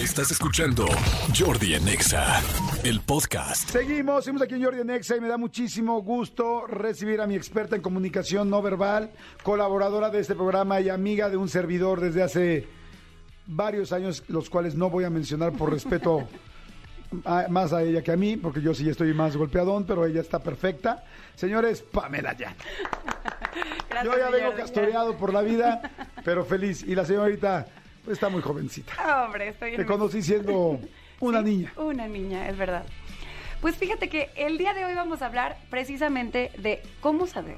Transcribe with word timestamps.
Estás 0.00 0.30
escuchando 0.30 0.86
Jordi 1.36 1.74
en 1.74 1.86
Exa, 1.88 2.40
el 2.84 3.00
podcast. 3.00 3.68
Seguimos, 3.68 4.24
seguimos 4.24 4.42
aquí 4.42 4.54
en 4.54 4.64
Jordi 4.64 4.84
Nexa 4.84 5.16
y 5.16 5.20
me 5.20 5.28
da 5.28 5.36
muchísimo 5.36 6.00
gusto 6.02 6.66
recibir 6.66 7.20
a 7.20 7.26
mi 7.26 7.34
experta 7.34 7.76
en 7.76 7.82
comunicación 7.82 8.48
no 8.48 8.62
verbal, 8.62 9.10
colaboradora 9.42 10.08
de 10.10 10.20
este 10.20 10.34
programa 10.34 10.80
y 10.80 10.88
amiga 10.88 11.28
de 11.28 11.36
un 11.36 11.48
servidor 11.48 12.00
desde 12.00 12.22
hace 12.22 12.66
varios 13.46 13.92
años, 13.92 14.24
los 14.28 14.48
cuales 14.48 14.74
no 14.74 14.88
voy 14.88 15.04
a 15.04 15.10
mencionar 15.10 15.52
por 15.52 15.70
respeto 15.70 16.26
a- 17.24 17.46
más 17.50 17.72
a 17.72 17.82
ella 17.82 18.02
que 18.02 18.12
a 18.12 18.16
mí, 18.16 18.36
porque 18.36 18.62
yo 18.62 18.72
sí 18.74 18.88
estoy 18.88 19.12
más 19.12 19.36
golpeadón, 19.36 19.84
pero 19.84 20.06
ella 20.06 20.20
está 20.22 20.38
perfecta. 20.38 21.04
Señores, 21.34 21.82
Pamela 21.82 22.34
ya. 22.36 22.54
Gracias, 23.90 24.04
Yo 24.14 24.18
ya 24.18 24.30
vengo 24.30 24.54
castoreado 24.54 25.16
por 25.16 25.32
la 25.34 25.42
vida, 25.42 25.82
pero 26.24 26.44
feliz. 26.44 26.84
Y 26.84 26.94
la 26.94 27.04
señorita 27.04 27.66
pues, 28.04 28.16
está 28.16 28.28
muy 28.28 28.42
jovencita. 28.42 28.92
Ah, 28.98 29.24
Hombre, 29.26 29.48
estoy 29.48 29.76
Te 29.76 29.84
conocí 29.86 30.22
siendo 30.22 30.80
una 31.20 31.38
Sí, 31.40 31.44
niña. 31.44 31.72
Una 31.76 32.06
niña, 32.08 32.48
es 32.48 32.56
verdad. 32.56 32.84
Pues 33.60 33.76
fíjate 33.76 34.08
que 34.08 34.30
el 34.36 34.56
día 34.58 34.72
de 34.72 34.84
hoy 34.86 34.94
vamos 34.94 35.20
a 35.22 35.26
hablar 35.26 35.58
precisamente 35.68 36.50
de 36.58 36.82
cómo 37.00 37.26
saber 37.26 37.56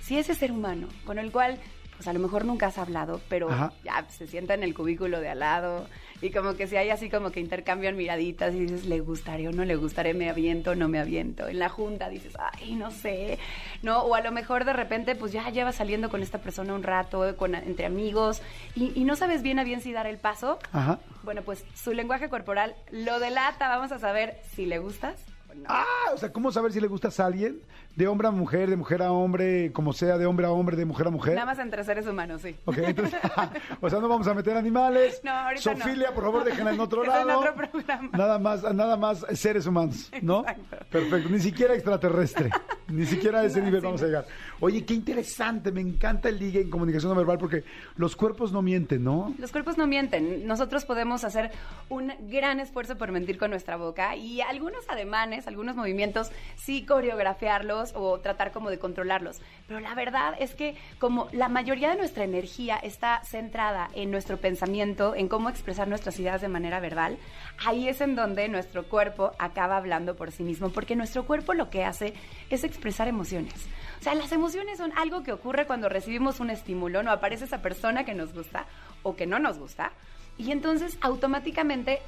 si 0.00 0.18
ese 0.18 0.34
ser 0.34 0.52
humano 0.52 0.88
con 1.04 1.18
el 1.18 1.32
cual 1.32 1.58
pues 2.02 2.08
a 2.08 2.12
lo 2.14 2.18
mejor 2.18 2.44
nunca 2.44 2.66
has 2.66 2.78
hablado, 2.78 3.20
pero 3.28 3.48
Ajá. 3.48 3.72
ya 3.84 4.04
se 4.08 4.26
sienta 4.26 4.54
en 4.54 4.64
el 4.64 4.74
cubículo 4.74 5.20
de 5.20 5.28
al 5.28 5.38
lado 5.38 5.86
y 6.20 6.30
como 6.30 6.54
que 6.56 6.66
si 6.66 6.74
hay 6.74 6.90
así 6.90 7.08
como 7.08 7.30
que 7.30 7.38
intercambian 7.38 7.96
miraditas 7.96 8.52
y 8.54 8.58
dices, 8.58 8.86
¿le 8.86 8.98
gustaré 8.98 9.46
o 9.46 9.52
no 9.52 9.64
le 9.64 9.76
gustaré? 9.76 10.12
¿Me 10.12 10.28
aviento 10.28 10.72
o 10.72 10.74
no 10.74 10.88
me 10.88 10.98
aviento? 10.98 11.46
En 11.46 11.60
la 11.60 11.68
junta 11.68 12.08
dices, 12.08 12.34
ay, 12.40 12.74
no 12.74 12.90
sé, 12.90 13.38
¿no? 13.84 14.00
O 14.02 14.16
a 14.16 14.20
lo 14.20 14.32
mejor 14.32 14.64
de 14.64 14.72
repente 14.72 15.14
pues 15.14 15.30
ya 15.30 15.48
llevas 15.50 15.76
saliendo 15.76 16.10
con 16.10 16.24
esta 16.24 16.38
persona 16.38 16.74
un 16.74 16.82
rato, 16.82 17.36
con, 17.36 17.54
entre 17.54 17.86
amigos 17.86 18.42
y, 18.74 18.90
y 19.00 19.04
no 19.04 19.14
sabes 19.14 19.42
bien 19.42 19.60
a 19.60 19.64
bien 19.64 19.80
si 19.80 19.92
dar 19.92 20.08
el 20.08 20.18
paso 20.18 20.58
Ajá. 20.72 20.98
bueno, 21.22 21.42
pues 21.42 21.64
su 21.76 21.92
lenguaje 21.92 22.28
corporal 22.28 22.74
lo 22.90 23.20
delata. 23.20 23.68
Vamos 23.68 23.92
a 23.92 24.00
saber 24.00 24.40
si 24.56 24.66
le 24.66 24.80
gustas 24.80 25.20
o 25.48 25.54
no. 25.54 25.66
Ah, 25.68 25.84
o 26.12 26.18
sea, 26.18 26.32
¿cómo 26.32 26.50
saber 26.50 26.72
si 26.72 26.80
le 26.80 26.88
gustas 26.88 27.20
a 27.20 27.26
alguien? 27.26 27.60
De 27.94 28.06
hombre 28.08 28.28
a 28.28 28.30
mujer, 28.30 28.70
de 28.70 28.76
mujer 28.76 29.02
a 29.02 29.12
hombre, 29.12 29.70
como 29.72 29.92
sea, 29.92 30.16
de 30.16 30.24
hombre 30.26 30.46
a 30.46 30.50
hombre, 30.50 30.76
de 30.76 30.84
mujer 30.86 31.08
a 31.08 31.10
mujer. 31.10 31.34
Nada 31.34 31.46
más 31.46 31.58
entre 31.58 31.84
seres 31.84 32.06
humanos, 32.06 32.40
sí. 32.42 32.56
Ok, 32.64 32.78
entonces, 32.78 33.18
o 33.80 33.90
sea, 33.90 34.00
no 34.00 34.08
vamos 34.08 34.26
a 34.26 34.34
meter 34.34 34.56
animales. 34.56 35.20
No, 35.22 35.30
ahorita 35.30 35.74
no. 35.74 35.80
Sofilia, 35.84 36.14
por 36.14 36.24
favor, 36.24 36.44
déjenla 36.44 36.72
en 36.72 36.80
otro 36.80 37.02
En 37.04 37.10
lado. 37.10 37.40
otro 37.40 37.54
programa. 37.54 38.08
Nada 38.16 38.38
más, 38.38 38.62
nada 38.74 38.96
más 38.96 39.26
seres 39.34 39.66
humanos, 39.66 40.10
¿no? 40.22 40.40
Exacto. 40.40 40.76
Perfecto, 40.90 41.28
ni 41.28 41.40
siquiera 41.40 41.74
extraterrestre, 41.74 42.50
ni 42.88 43.04
siquiera 43.04 43.40
a 43.40 43.44
ese 43.44 43.58
No, 43.58 43.66
nivel 43.66 43.80
sí, 43.80 43.86
vamos 43.86 44.02
a 44.02 44.06
llegar. 44.06 44.26
Oye, 44.60 44.84
qué 44.86 44.94
interesante, 44.94 45.70
me 45.72 45.80
encanta 45.82 46.28
el 46.30 46.38
ligue 46.38 46.60
en 46.62 46.70
comunicación 46.70 47.10
no 47.12 47.16
verbal 47.18 47.36
porque 47.38 47.64
los 47.96 48.16
cuerpos 48.16 48.52
no 48.52 48.62
mienten, 48.62 49.04
¿no? 49.04 49.34
Los 49.38 49.52
cuerpos 49.52 49.76
no 49.76 49.86
mienten. 49.86 50.46
Nosotros 50.46 50.84
podemos 50.84 51.24
hacer 51.24 51.50
un 51.88 52.12
gran 52.28 52.60
esfuerzo 52.60 52.96
por 52.96 53.12
mentir 53.12 53.36
con 53.38 53.50
nuestra 53.50 53.76
boca 53.76 54.16
y 54.16 54.40
algunos 54.40 54.88
ademanes, 54.88 55.46
algunos 55.46 55.76
movimientos, 55.76 56.30
sí 56.56 56.86
coreografiarlos 56.86 57.81
o 57.94 58.18
tratar 58.20 58.52
como 58.52 58.70
de 58.70 58.78
controlarlos. 58.78 59.40
Pero 59.66 59.80
la 59.80 59.94
verdad 59.94 60.34
es 60.38 60.54
que 60.54 60.76
como 60.98 61.28
la 61.32 61.48
mayoría 61.48 61.90
de 61.90 61.96
nuestra 61.96 62.24
energía 62.24 62.76
está 62.76 63.22
centrada 63.24 63.90
en 63.94 64.10
nuestro 64.10 64.36
pensamiento, 64.36 65.14
en 65.14 65.28
cómo 65.28 65.48
expresar 65.48 65.88
nuestras 65.88 66.18
ideas 66.20 66.40
de 66.40 66.48
manera 66.48 66.80
verbal, 66.80 67.18
ahí 67.64 67.88
es 67.88 68.00
en 68.00 68.14
donde 68.14 68.48
nuestro 68.48 68.84
cuerpo 68.84 69.32
acaba 69.38 69.76
hablando 69.76 70.16
por 70.16 70.30
sí 70.30 70.42
mismo, 70.42 70.70
porque 70.70 70.96
nuestro 70.96 71.26
cuerpo 71.26 71.54
lo 71.54 71.70
que 71.70 71.84
hace 71.84 72.14
es 72.50 72.64
expresar 72.64 73.08
emociones. 73.08 73.54
O 74.00 74.02
sea, 74.02 74.14
las 74.14 74.32
emociones 74.32 74.78
son 74.78 74.92
algo 74.96 75.22
que 75.22 75.32
ocurre 75.32 75.66
cuando 75.66 75.88
recibimos 75.88 76.40
un 76.40 76.50
estímulo, 76.50 77.02
no 77.02 77.10
aparece 77.10 77.44
esa 77.44 77.62
persona 77.62 78.04
que 78.04 78.14
nos 78.14 78.32
gusta 78.32 78.66
o 79.02 79.16
que 79.16 79.26
no 79.26 79.38
nos 79.38 79.58
gusta, 79.58 79.92
y 80.38 80.50
entonces 80.50 80.96
automáticamente 81.00 82.00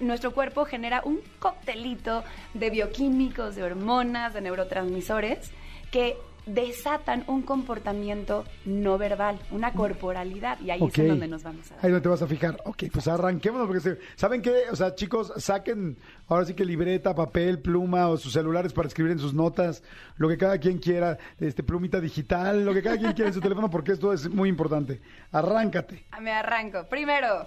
nuestro 0.00 0.32
cuerpo 0.32 0.64
genera 0.64 1.02
un 1.04 1.20
coctelito 1.38 2.24
de 2.54 2.70
bioquímicos, 2.70 3.54
de 3.56 3.62
hormonas, 3.62 4.34
de 4.34 4.40
neurotransmisores 4.40 5.50
que 5.90 6.16
desatan 6.46 7.22
un 7.28 7.42
comportamiento 7.42 8.44
no 8.64 8.96
verbal, 8.98 9.38
una 9.50 9.72
corporalidad, 9.72 10.58
y 10.60 10.70
ahí 10.70 10.80
es 10.82 10.98
en 10.98 11.08
donde 11.08 11.28
nos 11.28 11.42
vamos 11.42 11.70
a 11.70 11.74
dar. 11.76 11.84
Ahí 11.84 11.90
donde 11.92 12.02
te 12.02 12.08
vas 12.08 12.22
a 12.22 12.26
fijar. 12.26 12.56
Ok, 12.64 12.84
pues 12.90 13.06
arranquémonos 13.06 13.66
porque 13.66 13.80
se- 13.80 13.98
¿saben 14.16 14.40
qué? 14.40 14.64
O 14.72 14.74
sea, 14.74 14.94
chicos, 14.94 15.32
saquen 15.36 15.96
ahora 16.28 16.46
sí 16.46 16.54
que 16.54 16.64
libreta, 16.64 17.14
papel, 17.14 17.58
pluma 17.60 18.08
o 18.08 18.16
sus 18.16 18.32
celulares 18.32 18.72
para 18.72 18.88
escribir 18.88 19.12
en 19.12 19.18
sus 19.18 19.34
notas 19.34 19.82
lo 20.16 20.28
que 20.28 20.38
cada 20.38 20.58
quien 20.58 20.78
quiera, 20.78 21.18
este 21.38 21.62
plumita 21.62 22.00
digital, 22.00 22.64
lo 22.64 22.72
que 22.72 22.82
cada 22.82 22.96
quien 22.96 23.12
quiera 23.12 23.28
en 23.28 23.34
su 23.34 23.40
teléfono 23.40 23.70
porque 23.70 23.92
esto 23.92 24.12
es 24.12 24.28
muy 24.28 24.48
importante. 24.48 25.00
Arráncate. 25.30 26.04
Ah, 26.10 26.20
Me 26.20 26.32
arranco. 26.32 26.84
Primero, 26.88 27.46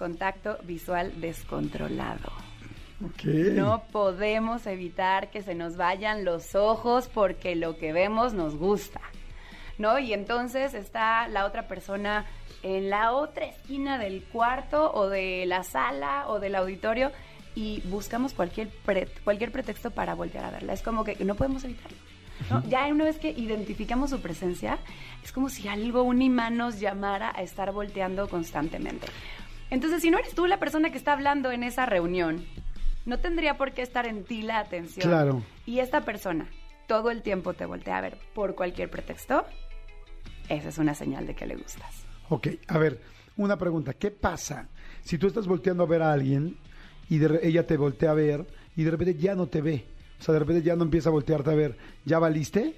contacto 0.00 0.56
visual 0.64 1.20
descontrolado. 1.20 2.32
No 3.54 3.84
podemos 3.92 4.66
evitar 4.66 5.30
que 5.30 5.42
se 5.42 5.54
nos 5.54 5.76
vayan 5.76 6.24
los 6.24 6.54
ojos 6.54 7.08
porque 7.08 7.54
lo 7.54 7.76
que 7.78 7.92
vemos 7.92 8.32
nos 8.34 8.56
gusta, 8.56 9.00
¿no? 9.78 9.98
Y 9.98 10.12
entonces 10.12 10.74
está 10.74 11.28
la 11.28 11.44
otra 11.44 11.68
persona 11.68 12.24
en 12.62 12.90
la 12.90 13.12
otra 13.12 13.46
esquina 13.46 13.98
del 13.98 14.24
cuarto 14.24 14.92
o 14.92 15.08
de 15.08 15.44
la 15.46 15.62
sala 15.62 16.24
o 16.28 16.40
del 16.40 16.54
auditorio 16.56 17.12
y 17.54 17.80
buscamos 17.86 18.32
cualquier, 18.34 18.68
pre- 18.84 19.08
cualquier 19.24 19.52
pretexto 19.52 19.90
para 19.90 20.14
voltear 20.14 20.44
a 20.46 20.50
verla. 20.50 20.72
Es 20.72 20.82
como 20.82 21.04
que 21.04 21.16
no 21.24 21.34
podemos 21.34 21.62
evitarlo. 21.64 21.96
¿no? 22.50 22.62
Ya 22.68 22.86
una 22.86 23.04
vez 23.04 23.18
que 23.18 23.30
identificamos 23.30 24.10
su 24.10 24.20
presencia, 24.20 24.78
es 25.22 25.30
como 25.32 25.48
si 25.50 25.68
algo, 25.68 26.02
un 26.02 26.22
imán 26.22 26.56
nos 26.56 26.80
llamara 26.80 27.32
a 27.34 27.42
estar 27.42 27.70
volteando 27.72 28.28
constantemente. 28.28 29.06
Entonces, 29.70 30.02
si 30.02 30.10
no 30.10 30.18
eres 30.18 30.34
tú 30.34 30.46
la 30.46 30.58
persona 30.58 30.90
que 30.90 30.98
está 30.98 31.12
hablando 31.12 31.50
en 31.52 31.62
esa 31.62 31.86
reunión, 31.86 32.44
no 33.06 33.18
tendría 33.18 33.56
por 33.56 33.72
qué 33.72 33.82
estar 33.82 34.06
en 34.06 34.24
ti 34.24 34.42
la 34.42 34.58
atención. 34.58 35.08
Claro. 35.08 35.42
Y 35.66 35.78
esta 35.78 36.02
persona 36.02 36.48
todo 36.86 37.10
el 37.10 37.22
tiempo 37.22 37.54
te 37.54 37.66
voltea 37.66 37.98
a 37.98 38.00
ver 38.00 38.18
por 38.34 38.54
cualquier 38.56 38.90
pretexto, 38.90 39.44
esa 40.48 40.68
es 40.68 40.78
una 40.78 40.94
señal 40.94 41.26
de 41.26 41.34
que 41.36 41.46
le 41.46 41.54
gustas. 41.56 42.04
Ok, 42.28 42.48
a 42.66 42.78
ver, 42.78 43.00
una 43.36 43.56
pregunta. 43.56 43.92
¿Qué 43.94 44.10
pasa 44.10 44.68
si 45.02 45.16
tú 45.18 45.28
estás 45.28 45.46
volteando 45.46 45.84
a 45.84 45.86
ver 45.86 46.02
a 46.02 46.12
alguien 46.12 46.56
y 47.08 47.18
de 47.18 47.38
ella 47.44 47.66
te 47.66 47.76
voltea 47.76 48.10
a 48.10 48.14
ver 48.14 48.44
y 48.76 48.82
de 48.82 48.90
repente 48.90 49.14
ya 49.14 49.34
no 49.36 49.46
te 49.46 49.60
ve? 49.62 49.84
O 50.18 50.22
sea, 50.22 50.32
de 50.34 50.40
repente 50.40 50.62
ya 50.62 50.74
no 50.76 50.82
empieza 50.82 51.08
a 51.08 51.12
voltearte 51.12 51.50
a 51.50 51.54
ver. 51.54 51.78
¿Ya 52.04 52.18
valiste? 52.18 52.74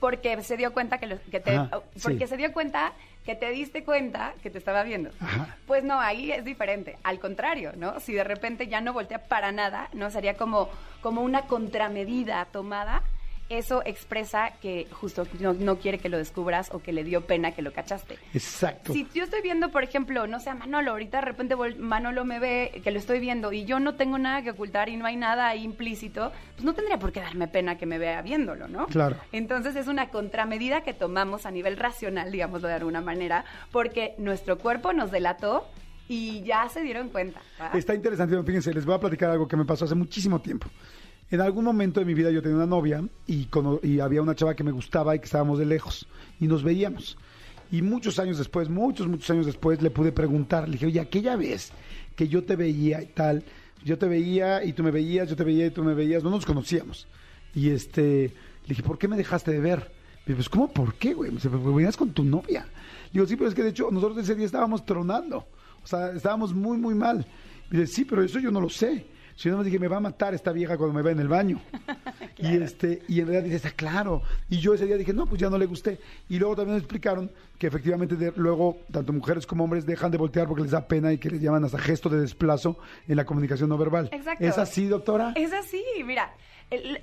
Porque 0.00 0.42
se 0.42 0.56
dio 0.56 0.72
cuenta 0.72 0.98
que, 0.98 1.06
lo- 1.06 1.20
que 1.30 1.40
te, 1.40 1.56
Ajá, 1.56 1.80
porque 2.02 2.26
sí. 2.26 2.30
se 2.30 2.36
dio 2.36 2.52
cuenta 2.52 2.92
que 3.28 3.34
te 3.34 3.50
diste 3.50 3.84
cuenta 3.84 4.32
que 4.42 4.48
te 4.48 4.56
estaba 4.56 4.82
viendo. 4.84 5.10
Ajá. 5.20 5.54
Pues 5.66 5.84
no, 5.84 6.00
ahí 6.00 6.32
es 6.32 6.46
diferente. 6.46 6.96
Al 7.02 7.18
contrario, 7.20 7.72
¿no? 7.76 8.00
Si 8.00 8.14
de 8.14 8.24
repente 8.24 8.68
ya 8.68 8.80
no 8.80 8.94
voltea 8.94 9.24
para 9.24 9.52
nada, 9.52 9.90
¿no? 9.92 10.10
Sería 10.10 10.38
como, 10.38 10.70
como 11.02 11.20
una 11.20 11.42
contramedida 11.42 12.42
tomada. 12.46 13.02
Eso 13.48 13.82
expresa 13.86 14.52
que 14.60 14.86
justo 14.90 15.26
no, 15.40 15.54
no 15.54 15.78
quiere 15.78 15.98
que 15.98 16.08
lo 16.08 16.18
descubras 16.18 16.70
o 16.72 16.80
que 16.80 16.92
le 16.92 17.02
dio 17.02 17.22
pena 17.22 17.52
que 17.52 17.62
lo 17.62 17.72
cachaste. 17.72 18.18
Exacto. 18.34 18.92
Si 18.92 19.06
yo 19.14 19.24
estoy 19.24 19.40
viendo, 19.40 19.70
por 19.70 19.82
ejemplo, 19.82 20.26
no 20.26 20.38
sé, 20.38 20.50
a 20.50 20.54
Manolo, 20.54 20.90
ahorita 20.90 21.18
de 21.18 21.24
repente 21.24 21.56
Manolo 21.78 22.24
me 22.24 22.40
ve 22.40 22.80
que 22.84 22.90
lo 22.90 22.98
estoy 22.98 23.20
viendo 23.20 23.52
y 23.52 23.64
yo 23.64 23.80
no 23.80 23.94
tengo 23.94 24.18
nada 24.18 24.42
que 24.42 24.50
ocultar 24.50 24.88
y 24.90 24.96
no 24.96 25.06
hay 25.06 25.16
nada 25.16 25.48
ahí 25.48 25.64
implícito, 25.64 26.32
pues 26.54 26.64
no 26.64 26.74
tendría 26.74 26.98
por 26.98 27.12
qué 27.12 27.20
darme 27.20 27.48
pena 27.48 27.78
que 27.78 27.86
me 27.86 27.98
vea 27.98 28.20
viéndolo, 28.20 28.68
¿no? 28.68 28.86
Claro. 28.86 29.16
Entonces 29.32 29.76
es 29.76 29.86
una 29.86 30.10
contramedida 30.10 30.82
que 30.82 30.92
tomamos 30.92 31.46
a 31.46 31.50
nivel 31.50 31.76
racional, 31.76 32.30
digámoslo 32.30 32.68
de 32.68 32.74
alguna 32.74 33.00
manera, 33.00 33.44
porque 33.72 34.14
nuestro 34.18 34.58
cuerpo 34.58 34.92
nos 34.92 35.10
delató 35.10 35.66
y 36.08 36.42
ya 36.42 36.68
se 36.68 36.82
dieron 36.82 37.10
cuenta. 37.10 37.40
Está 37.74 37.94
interesante, 37.94 38.42
fíjense, 38.42 38.72
les 38.72 38.84
voy 38.84 38.94
a 38.94 38.98
platicar 38.98 39.30
algo 39.30 39.46
que 39.46 39.56
me 39.56 39.64
pasó 39.64 39.84
hace 39.84 39.94
muchísimo 39.94 40.40
tiempo. 40.40 40.68
En 41.30 41.40
algún 41.40 41.64
momento 41.64 42.00
de 42.00 42.06
mi 42.06 42.14
vida 42.14 42.30
yo 42.30 42.40
tenía 42.40 42.56
una 42.56 42.66
novia 42.66 43.04
y, 43.26 43.48
y 43.82 44.00
había 44.00 44.22
una 44.22 44.34
chava 44.34 44.54
que 44.54 44.64
me 44.64 44.72
gustaba 44.72 45.14
y 45.14 45.18
que 45.18 45.26
estábamos 45.26 45.58
de 45.58 45.66
lejos 45.66 46.06
y 46.40 46.46
nos 46.46 46.62
veíamos. 46.62 47.18
Y 47.70 47.82
muchos 47.82 48.18
años 48.18 48.38
después, 48.38 48.70
muchos, 48.70 49.08
muchos 49.08 49.28
años 49.28 49.44
después, 49.44 49.82
le 49.82 49.90
pude 49.90 50.10
preguntar, 50.10 50.66
le 50.66 50.72
dije, 50.72 50.86
oye, 50.86 51.00
aquella 51.00 51.36
vez 51.36 51.72
que 52.16 52.28
yo 52.28 52.44
te 52.44 52.56
veía 52.56 53.02
y 53.02 53.06
tal, 53.06 53.44
yo 53.84 53.98
te 53.98 54.08
veía 54.08 54.64
y 54.64 54.72
tú 54.72 54.82
me 54.82 54.90
veías, 54.90 55.28
yo 55.28 55.36
te 55.36 55.44
veía 55.44 55.66
y 55.66 55.70
tú 55.70 55.84
me 55.84 55.92
veías, 55.92 56.24
no 56.24 56.30
nos 56.30 56.46
conocíamos. 56.46 57.06
Y 57.54 57.68
este, 57.70 58.32
le 58.62 58.68
dije, 58.68 58.82
¿por 58.82 58.96
qué 58.98 59.06
me 59.06 59.16
dejaste 59.18 59.52
de 59.52 59.60
ver? 59.60 59.92
Y 60.26 60.32
pues, 60.32 60.48
¿cómo 60.48 60.72
por 60.72 60.94
qué, 60.94 61.12
güey? 61.14 61.30
Me 61.30 61.36
dice, 61.36 61.48
"Pues, 61.50 61.62
venías 61.62 61.96
con 61.96 62.10
tu 62.12 62.24
novia. 62.24 62.66
Digo, 63.12 63.26
sí, 63.26 63.36
pero 63.36 63.48
es 63.48 63.54
que 63.54 63.62
de 63.62 63.70
hecho 63.70 63.90
nosotros 63.90 64.18
ese 64.18 64.34
día 64.34 64.46
estábamos 64.46 64.84
tronando. 64.84 65.46
O 65.82 65.86
sea, 65.86 66.10
estábamos 66.12 66.54
muy, 66.54 66.76
muy 66.78 66.94
mal. 66.94 67.26
Y 67.70 67.76
dice, 67.76 67.92
sí, 67.94 68.04
pero 68.04 68.22
eso 68.22 68.38
yo 68.38 68.50
no 68.50 68.60
lo 68.60 68.68
sé. 68.68 69.06
Si 69.38 69.48
no 69.48 69.58
me 69.58 69.62
dije, 69.62 69.78
me 69.78 69.86
va 69.86 69.98
a 69.98 70.00
matar 70.00 70.34
esta 70.34 70.50
vieja 70.50 70.76
cuando 70.76 70.92
me 70.94 71.00
vea 71.00 71.12
en 71.12 71.20
el 71.20 71.28
baño. 71.28 71.60
Y 72.40 72.54
este, 72.54 73.02
y 73.08 73.18
en 73.18 73.26
realidad 73.26 73.44
dice, 73.44 73.56
está 73.56 73.70
claro. 73.72 74.22
Y 74.48 74.58
yo 74.58 74.72
ese 74.72 74.86
día 74.86 74.96
dije, 74.96 75.12
no, 75.12 75.26
pues 75.26 75.40
ya 75.40 75.50
no 75.50 75.58
le 75.58 75.66
gusté. 75.66 75.98
Y 76.28 76.38
luego 76.38 76.54
también 76.54 76.74
me 76.74 76.78
explicaron 76.78 77.32
que 77.58 77.66
efectivamente 77.66 78.16
de- 78.16 78.32
luego 78.36 78.78
tanto 78.92 79.12
mujeres 79.12 79.46
como 79.46 79.64
hombres 79.64 79.84
dejan 79.84 80.10
de 80.10 80.18
voltear 80.18 80.46
porque 80.46 80.62
les 80.62 80.70
da 80.70 80.86
pena 80.86 81.12
y 81.12 81.18
que 81.18 81.28
les 81.30 81.40
llaman 81.40 81.64
hasta 81.64 81.78
gesto 81.78 82.08
de 82.08 82.20
desplazo 82.20 82.78
en 83.08 83.16
la 83.16 83.24
comunicación 83.24 83.68
no 83.68 83.76
verbal. 83.78 84.08
Exacto. 84.12 84.44
¿Es 84.44 84.58
así, 84.58 84.86
doctora? 84.86 85.32
Es 85.36 85.52
así, 85.52 85.82
mira. 86.04 86.32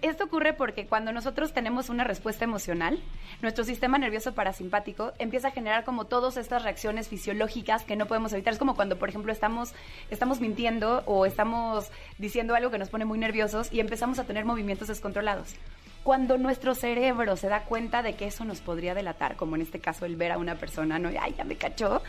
Esto 0.04 0.26
ocurre 0.26 0.54
porque 0.54 0.86
cuando 0.86 1.12
nosotros 1.12 1.52
tenemos 1.52 1.90
una 1.90 2.04
respuesta 2.04 2.46
emocional, 2.46 3.00
nuestro 3.42 3.64
sistema 3.64 3.98
nervioso 3.98 4.36
parasimpático 4.36 5.14
empieza 5.18 5.48
a 5.48 5.52
generar 5.52 5.84
como 5.84 6.06
todas 6.06 6.38
estas 6.38 6.62
reacciones 6.62 7.08
fisiológicas 7.08 7.84
que 7.84 7.96
no 7.96 8.06
podemos 8.06 8.32
evitar. 8.34 8.54
Es 8.54 8.60
como 8.60 8.76
cuando, 8.76 9.00
por 9.00 9.10
ejemplo, 9.10 9.32
estamos, 9.32 9.74
estamos 10.12 10.40
mintiendo 10.40 11.02
o 11.08 11.26
estamos 11.26 11.90
diciendo 12.20 12.54
algo 12.54 12.70
que 12.70 12.78
nos 12.78 12.90
pone 12.90 13.06
muy 13.06 13.18
nerviosos 13.18 13.74
y 13.74 13.80
empezamos 13.80 14.20
a 14.20 14.26
tener 14.26 14.46
movimientos 14.46 14.88
descontrolados. 14.88 15.56
Cuando 16.06 16.38
nuestro 16.38 16.76
cerebro 16.76 17.36
se 17.36 17.50
da 17.50 17.64
cuenta 17.64 18.04
de 18.04 18.14
que 18.14 18.28
eso 18.28 18.46
nos 18.46 18.62
podría 18.62 18.94
delatar, 18.94 19.36
como 19.36 19.56
en 19.56 19.64
este 19.64 19.80
caso 19.80 20.06
el 20.06 20.18
ver 20.18 20.32
a 20.32 20.38
una 20.38 20.54
persona, 20.54 21.00
¿no? 21.00 21.10
Ay, 21.20 21.34
ya 21.36 21.44
me 21.44 21.56
cachó. 21.56 22.04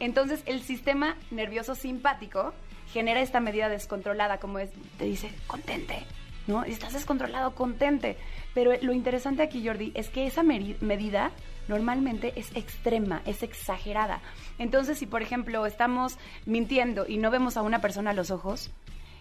Entonces 0.00 0.42
el 0.46 0.62
sistema 0.62 1.18
nervioso 1.30 1.74
simpático 1.74 2.54
genera 2.94 3.20
esta 3.20 3.40
medida 3.40 3.68
descontrolada, 3.68 4.38
como 4.38 4.58
es, 4.58 4.70
te 4.96 5.04
dice, 5.04 5.30
contente, 5.46 6.02
¿no? 6.46 6.64
Estás 6.64 6.94
descontrolado, 6.94 7.54
contente. 7.54 8.16
Pero 8.54 8.72
lo 8.80 8.94
interesante 8.94 9.42
aquí, 9.42 9.62
Jordi, 9.66 9.92
es 9.94 10.08
que 10.08 10.26
esa 10.26 10.42
medida 10.42 11.30
normalmente 11.68 12.32
es 12.36 12.56
extrema, 12.56 13.20
es 13.26 13.42
exagerada. 13.42 14.22
Entonces, 14.58 14.96
si 14.96 15.04
por 15.04 15.20
ejemplo 15.20 15.66
estamos 15.66 16.16
mintiendo 16.46 17.06
y 17.06 17.18
no 17.18 17.30
vemos 17.30 17.58
a 17.58 17.62
una 17.62 17.82
persona 17.82 18.12
a 18.12 18.14
los 18.14 18.30
ojos, 18.30 18.70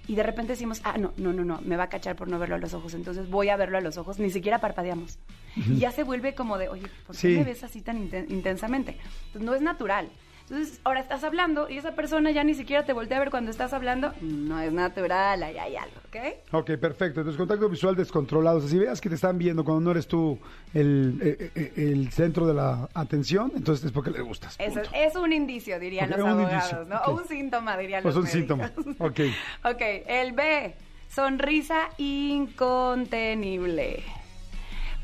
y 0.07 0.15
de 0.15 0.23
repente 0.23 0.53
decimos, 0.53 0.81
ah, 0.83 0.97
no, 0.97 1.13
no, 1.17 1.31
no, 1.33 1.43
no, 1.45 1.61
me 1.61 1.75
va 1.77 1.83
a 1.83 1.89
cachar 1.89 2.15
por 2.15 2.27
no 2.27 2.39
verlo 2.39 2.55
a 2.55 2.59
los 2.59 2.73
ojos, 2.73 2.93
entonces 2.93 3.29
voy 3.29 3.49
a 3.49 3.55
verlo 3.57 3.77
a 3.77 3.81
los 3.81 3.97
ojos, 3.97 4.19
ni 4.19 4.29
siquiera 4.29 4.59
parpadeamos. 4.59 5.19
Y 5.55 5.77
ya 5.77 5.91
se 5.91 6.03
vuelve 6.03 6.33
como 6.33 6.57
de, 6.57 6.69
oye, 6.69 6.87
¿por 7.05 7.15
qué 7.15 7.21
Sí. 7.21 7.27
me 7.37 7.43
ves 7.43 7.63
así 7.63 7.81
tan 7.81 7.97
inten- 8.09 8.29
intensamente? 8.29 8.97
Entonces 9.27 9.41
no 9.43 9.53
es 9.53 9.61
natural. 9.61 10.09
Entonces, 10.51 10.81
ahora 10.83 10.99
estás 10.99 11.23
hablando 11.23 11.69
y 11.69 11.77
esa 11.77 11.95
persona 11.95 12.29
ya 12.31 12.43
ni 12.43 12.53
siquiera 12.55 12.83
te 12.83 12.91
voltea 12.91 13.15
a 13.15 13.21
ver 13.21 13.29
cuando 13.29 13.51
estás 13.51 13.71
hablando. 13.71 14.11
No 14.19 14.59
es 14.59 14.73
natural, 14.73 15.41
ahí 15.43 15.57
hay 15.57 15.77
algo, 15.77 15.95
¿ok? 16.09 16.17
Ok, 16.51 16.71
perfecto. 16.71 17.21
Entonces, 17.21 17.37
contacto 17.37 17.69
visual 17.69 17.95
descontrolado. 17.95 18.57
O 18.57 18.59
sea, 18.59 18.69
si 18.69 18.77
veas 18.77 18.99
que 18.99 19.07
te 19.07 19.15
están 19.15 19.37
viendo 19.37 19.63
cuando 19.63 19.79
no 19.79 19.91
eres 19.91 20.07
tú 20.07 20.37
el, 20.73 21.17
eh, 21.23 21.51
eh, 21.55 21.71
el 21.77 22.11
centro 22.11 22.45
de 22.47 22.53
la 22.53 22.89
atención, 22.93 23.53
entonces 23.55 23.85
es 23.85 23.93
porque 23.93 24.11
le 24.11 24.19
gustas. 24.19 24.57
Eso 24.59 24.81
es 24.93 25.15
un 25.15 25.31
indicio, 25.31 25.79
dirían 25.79 26.11
Ok, 26.11 26.17
los 26.17 26.27
abogados, 26.27 26.51
indicio, 26.51 26.83
¿no? 26.83 26.97
O 27.05 27.15
un 27.15 27.25
síntoma, 27.25 27.77
dirían 27.77 28.03
Pues 28.03 28.15
los 28.15 28.25
un 28.25 28.29
síntoma. 28.29 28.73
Ok. 28.99 29.21
ok, 29.63 29.81
el 30.05 30.33
B, 30.33 30.75
sonrisa 31.07 31.87
incontenible. 31.97 34.03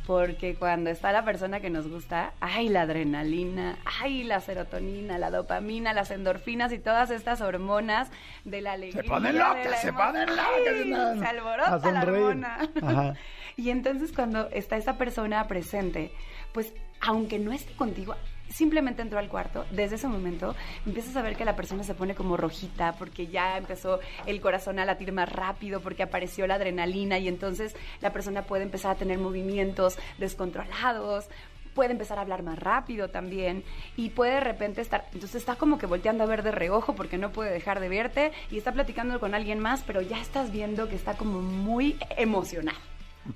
Porque 0.08 0.56
cuando 0.56 0.90
está 0.90 1.12
la 1.12 1.26
persona 1.26 1.60
que 1.60 1.70
nos 1.70 1.90
gusta, 1.90 2.32
ay, 2.40 2.70
la 2.70 2.84
adrenalina, 2.84 3.78
ay, 4.02 4.24
la 4.24 4.40
serotonina, 4.40 5.18
la 5.18 5.30
dopamina, 5.30 5.92
las 5.92 6.12
endorfinas 6.12 6.72
y 6.72 6.80
todas 6.80 7.12
estas 7.12 7.42
hormonas 7.42 8.10
de 8.46 8.62
la 8.62 8.72
alegría. 8.72 9.04
ponen 9.04 9.34
de 9.34 9.40
locas, 9.40 9.82
se 9.82 9.92
ponen 9.92 10.30
locas. 10.30 11.20
Se 11.20 11.26
alborota 11.26 11.92
la 11.92 12.02
hormona. 12.02 12.70
Ajá. 12.82 13.14
Y 13.58 13.72
entonces 13.72 14.14
cuando 14.14 14.50
está 14.52 14.78
esa 14.78 15.00
persona 15.00 15.48
presente, 15.48 16.12
pues 16.54 16.74
aunque 17.02 17.40
no 17.40 17.52
esté 17.52 17.74
contigo, 17.74 18.16
simplemente 18.50 19.02
entró 19.02 19.20
al 19.20 19.30
cuarto, 19.30 19.66
desde 19.72 19.96
ese 19.96 20.08
momento 20.08 20.56
empiezas 20.86 21.16
a 21.16 21.22
ver 21.22 21.36
que 21.36 21.46
la 21.46 21.56
persona 21.56 21.84
se 21.84 21.94
pone 21.94 22.16
como 22.16 22.38
rojita 22.38 22.94
porque 22.94 23.28
ya 23.28 23.58
empezó 23.58 24.00
el 24.26 24.42
corazón 24.42 24.80
a 24.80 24.86
latir 24.86 25.12
más 25.12 25.32
rápido, 25.32 25.82
porque 25.82 26.04
apareció 26.04 26.48
la 26.48 26.56
adrenalina 26.56 27.20
y 27.20 27.28
entonces 27.28 27.76
la 28.02 28.14
persona 28.14 28.44
puede 28.44 28.64
empezar 28.64 28.92
a 28.92 28.96
tener 28.96 29.18
movimientos 29.18 29.98
descontrolados, 30.18 31.30
puede 31.74 31.92
empezar 31.92 32.18
a 32.18 32.22
hablar 32.22 32.42
más 32.42 32.58
rápido 32.58 33.10
también 33.10 33.64
y 33.96 34.10
puede 34.10 34.34
de 34.34 34.40
repente 34.40 34.82
estar, 34.82 35.06
entonces 35.14 35.36
está 35.36 35.56
como 35.56 35.78
que 35.78 35.86
volteando 35.86 36.24
a 36.24 36.28
ver 36.28 36.42
de 36.42 36.52
reojo 36.52 36.96
porque 36.96 37.20
no 37.20 37.32
puede 37.32 37.52
dejar 37.52 37.80
de 37.80 37.88
verte 37.88 38.32
y 38.50 38.58
está 38.58 38.72
platicando 38.72 39.20
con 39.20 39.36
alguien 39.36 39.60
más, 39.60 39.84
pero 39.86 40.02
ya 40.02 40.20
estás 40.20 40.52
viendo 40.52 40.90
que 40.90 40.96
está 40.96 41.14
como 41.14 41.42
muy 41.42 41.96
emocionado. 42.18 42.80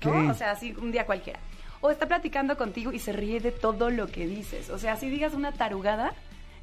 ¿no? 0.04 0.30
O 0.30 0.34
sea, 0.34 0.52
así 0.52 0.74
un 0.80 0.90
día 0.90 1.06
cualquiera. 1.06 1.38
O 1.82 1.90
está 1.90 2.06
platicando 2.06 2.56
contigo 2.56 2.92
y 2.92 2.98
se 2.98 3.12
ríe 3.12 3.40
de 3.40 3.52
todo 3.52 3.90
lo 3.90 4.06
que 4.06 4.26
dices. 4.26 4.70
O 4.70 4.78
sea, 4.78 4.96
si 4.96 5.10
digas 5.10 5.34
una 5.34 5.52
tarugada, 5.52 6.14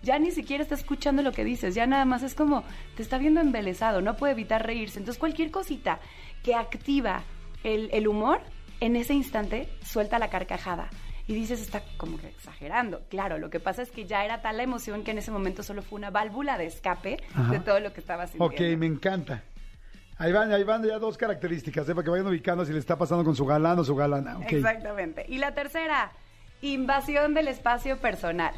ya 0.02 0.18
ni 0.18 0.32
siquiera 0.32 0.64
está 0.64 0.76
escuchando 0.76 1.22
lo 1.22 1.32
que 1.32 1.44
dices, 1.44 1.76
ya 1.76 1.86
nada 1.86 2.06
más 2.06 2.24
es 2.24 2.34
como 2.34 2.64
te 2.96 3.04
está 3.04 3.18
viendo 3.18 3.42
embelesado, 3.42 4.02
no 4.02 4.16
puede 4.16 4.34
evitar 4.34 4.66
reírse. 4.66 4.98
Entonces 4.98 5.20
cualquier 5.20 5.52
cosita 5.52 6.00
que 6.42 6.56
activa 6.56 7.24
el, 7.64 7.90
el 7.92 8.08
humor, 8.08 8.40
en 8.80 8.96
ese 8.96 9.14
instante 9.14 9.70
suelta 9.84 10.20
la 10.20 10.30
carcajada. 10.30 10.90
Y 11.28 11.36
dices, 11.36 11.62
está 11.62 11.84
como 11.98 12.18
que 12.18 12.28
exagerando. 12.28 13.02
Claro, 13.08 13.38
lo 13.38 13.52
que 13.52 13.60
pasa 13.60 13.84
es 13.84 13.92
que 13.92 14.06
ya 14.06 14.26
era 14.26 14.42
tal 14.42 14.58
la 14.58 14.64
emoción 14.64 15.04
que 15.04 15.12
en 15.12 15.20
ese 15.20 15.30
momento 15.30 15.62
solo 15.62 15.84
fue 15.84 16.00
una 16.00 16.10
válvula 16.10 16.58
de 16.58 16.66
escape 16.66 17.18
Ajá. 17.36 17.52
de 17.52 17.60
todo 17.60 17.80
lo 17.80 17.94
que 17.94 18.00
estaba 18.00 18.26
sintiendo. 18.26 18.56
Ok, 18.56 18.80
me 18.80 18.88
encanta. 18.88 19.44
Ahí 20.20 20.34
van, 20.34 20.52
ahí 20.52 20.66
van 20.66 20.84
ya 20.84 21.00
dos 21.00 21.18
características, 21.18 21.88
¿eh? 21.88 21.96
para 21.96 22.04
que 22.04 22.10
vayan 22.10 22.28
ubicando 22.28 22.66
si 22.66 22.74
le 22.74 22.80
está 22.80 22.98
pasando 22.98 23.24
con 23.24 23.38
su 23.38 23.46
galán 23.46 23.80
o 23.80 23.86
su 23.86 23.96
galana. 23.96 24.38
Exactamente. 24.46 25.26
Y 25.30 25.38
la 25.38 25.54
tercera, 25.54 26.12
invasión 26.62 27.34
del 27.34 27.48
espacio 27.48 27.98
personal. 28.00 28.54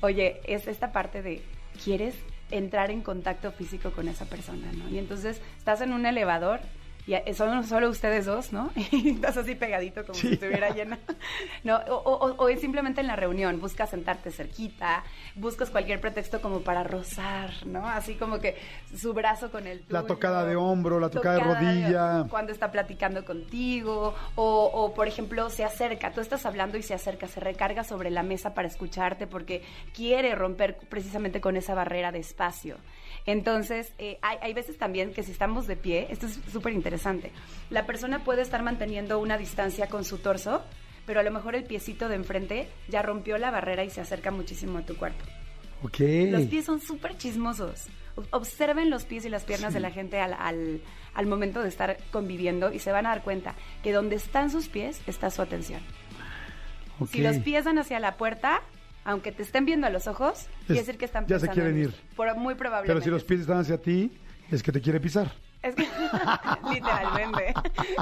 Oye, 0.00 0.40
es 0.44 0.68
esta 0.68 0.92
parte 0.92 1.22
de, 1.22 1.42
¿quieres 1.82 2.14
entrar 2.52 2.92
en 2.92 3.02
contacto 3.02 3.50
físico 3.50 3.90
con 3.90 4.06
esa 4.06 4.26
persona, 4.26 4.70
no? 4.72 4.88
Y 4.88 4.98
entonces 4.98 5.42
estás 5.58 5.80
en 5.80 5.92
un 5.92 6.06
elevador 6.06 6.60
y 7.08 7.34
son 7.34 7.64
solo 7.64 7.88
ustedes 7.88 8.26
dos, 8.26 8.52
¿no? 8.52 8.70
Y 8.92 9.10
estás 9.10 9.36
así 9.36 9.54
pegadito 9.54 10.02
como 10.02 10.14
Sí. 10.14 10.28
si 10.28 10.34
estuviera 10.34 10.70
llena. 10.70 10.98
No, 11.64 11.76
o, 11.88 11.94
o- 11.96 12.34
o 12.36 12.48
es 12.48 12.60
simplemente 12.60 13.00
en 13.00 13.06
la 13.08 13.16
reunión, 13.16 13.60
buscas 13.60 13.90
sentarte 13.90 14.30
cerquita, 14.30 15.02
buscas 15.34 15.70
cualquier 15.70 16.00
pretexto 16.00 16.40
como 16.40 16.60
para 16.60 16.84
rozar, 16.84 17.50
¿no? 17.66 17.86
Así 17.88 18.14
como 18.14 18.38
que 18.38 18.56
su 18.96 19.12
brazo 19.12 19.50
con 19.50 19.66
el 19.66 19.78
La 19.88 20.02
tuyo. 20.02 20.14
tocada 20.14 20.44
de 20.44 20.54
hombro, 20.56 21.00
la 21.00 21.10
tocada 21.10 21.36
de 21.36 21.40
rodilla. 21.42 22.26
Cuando 22.30 22.52
está 22.52 22.70
platicando 22.70 23.24
contigo, 23.24 24.14
o, 24.36 24.70
o, 24.72 24.94
por 24.94 25.08
ejemplo 25.08 25.50
se 25.50 25.64
acerca, 25.64 26.12
tú 26.12 26.20
estás 26.20 26.46
hablando 26.46 26.78
y 26.78 26.82
se 26.82 26.94
acerca, 26.94 27.26
se 27.26 27.40
recarga 27.40 27.82
sobre 27.84 28.10
la 28.10 28.22
mesa 28.22 28.54
para 28.54 28.68
escucharte 28.68 29.26
porque 29.26 29.62
quiere 29.94 30.34
romper 30.34 30.76
precisamente 30.88 31.40
con 31.40 31.56
esa 31.56 31.74
barrera 31.74 32.12
de 32.12 32.20
espacio. 32.20 32.76
Entonces, 33.28 33.92
eh, 33.98 34.18
hay, 34.22 34.38
hay 34.40 34.54
veces 34.54 34.78
también 34.78 35.12
que 35.12 35.22
si 35.22 35.32
estamos 35.32 35.66
de 35.66 35.76
pie, 35.76 36.06
esto 36.08 36.24
es 36.24 36.40
súper 36.50 36.72
interesante, 36.72 37.30
la 37.68 37.84
persona 37.84 38.24
puede 38.24 38.40
estar 38.40 38.62
manteniendo 38.62 39.18
una 39.18 39.36
distancia 39.36 39.86
con 39.88 40.06
su 40.06 40.16
torso, 40.16 40.62
pero 41.04 41.20
a 41.20 41.22
lo 41.22 41.30
mejor 41.30 41.54
el 41.54 41.64
piecito 41.64 42.08
de 42.08 42.14
enfrente 42.14 42.68
ya 42.88 43.02
rompió 43.02 43.36
la 43.36 43.50
barrera 43.50 43.84
y 43.84 43.90
se 43.90 44.00
acerca 44.00 44.30
muchísimo 44.30 44.78
a 44.78 44.82
tu 44.86 44.96
cuerpo. 44.96 45.22
Ok. 45.82 45.98
Los 46.30 46.46
pies 46.46 46.64
son 46.64 46.80
súper 46.80 47.18
chismosos. 47.18 47.88
Observen 48.30 48.88
los 48.88 49.04
pies 49.04 49.26
y 49.26 49.28
las 49.28 49.44
piernas 49.44 49.74
de 49.74 49.80
la 49.80 49.90
gente 49.90 50.18
al, 50.20 50.32
al- 50.32 50.80
al 51.12 51.26
momento 51.26 51.62
de 51.62 51.68
estar 51.68 51.98
conviviendo 52.10 52.72
y 52.72 52.78
se 52.78 52.92
van 52.92 53.04
a 53.04 53.10
dar 53.10 53.22
cuenta 53.22 53.54
que 53.82 53.92
donde 53.92 54.16
están 54.16 54.50
sus 54.50 54.68
pies 54.68 55.02
está 55.06 55.30
su 55.30 55.42
atención. 55.42 55.82
Si 57.10 57.20
los 57.20 57.36
pies 57.44 57.64
dan 57.66 57.78
hacia 57.78 58.00
la 58.00 58.16
puerta, 58.16 58.62
aunque 59.08 59.32
te 59.32 59.42
estén 59.42 59.64
viendo 59.64 59.86
a 59.86 59.90
los 59.90 60.06
ojos, 60.06 60.48
quiere 60.66 60.82
decir 60.82 60.98
que 60.98 61.06
están 61.06 61.26
ya 61.26 61.38
se 61.38 61.46
pensando 61.46 61.54
quieren 61.54 61.76
en 61.82 61.88
ir. 61.88 61.94
Por- 62.14 62.36
muy 62.36 62.54
probablemente. 62.56 62.92
Pero 62.92 63.02
si 63.02 63.08
los 63.10 63.24
pies 63.24 63.40
están 63.40 63.56
hacia 63.60 63.80
ti, 63.80 64.12
es 64.50 64.62
que 64.62 64.70
te 64.70 64.82
quiere 64.82 65.00
pisar. 65.00 65.32
Es 65.62 65.74
que, 65.74 65.88
literalmente, 66.74 67.54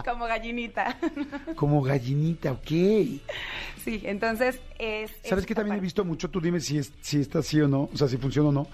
como 0.05 0.27
gallinita. 0.27 0.99
Como 1.55 1.81
gallinita, 1.81 2.51
ok. 2.51 2.67
Sí, 2.67 4.03
entonces 4.03 4.61
es... 4.81 5.13
¿Sabes 5.23 5.43
es 5.45 5.47
que 5.47 5.55
también 5.55 5.77
he 5.79 5.81
visto 5.81 6.05
mucho? 6.05 6.29
Tú 6.29 6.41
dime 6.41 6.59
si, 6.59 6.77
es, 6.77 6.93
si 7.03 7.21
está 7.21 7.39
así 7.39 7.61
o 7.61 7.69
no, 7.69 7.89
o 7.93 7.97
sea, 7.97 8.09
si 8.09 8.17
funciona 8.17 8.49
o 8.49 8.53
no. 8.53 8.67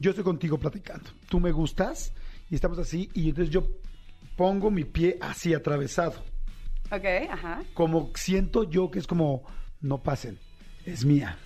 Yo 0.00 0.10
estoy 0.10 0.24
contigo 0.24 0.58
platicando. 0.58 1.08
Tú 1.28 1.38
me 1.38 1.52
gustas 1.52 2.12
y 2.50 2.56
estamos 2.56 2.78
así 2.80 3.08
y 3.14 3.28
entonces 3.28 3.54
yo 3.54 3.68
pongo 4.36 4.68
mi 4.72 4.82
pie 4.84 5.16
así 5.20 5.54
atravesado. 5.54 6.24
Ok, 6.90 7.04
ajá. 7.30 7.62
Como 7.72 8.10
siento 8.16 8.64
yo 8.68 8.90
que 8.90 8.98
es 8.98 9.06
como, 9.06 9.44
no 9.80 10.02
pasen, 10.02 10.40
es 10.84 11.04
mía. 11.04 11.38